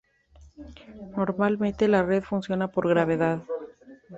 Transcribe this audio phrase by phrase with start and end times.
[1.15, 3.43] Normalmente, la red funciona por gravedad.